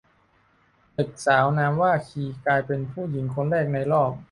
[0.93, 4.11] เด็กสาวนามว่า คี กลายเป็นผู้หญิงคนแรกในรอบ